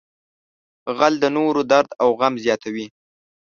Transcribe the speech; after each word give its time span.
غل 0.97 1.13
د 1.23 1.25
نورو 1.37 1.61
درد 1.71 1.89
او 2.01 2.09
غم 2.19 2.33
زیاتوي 2.43 2.87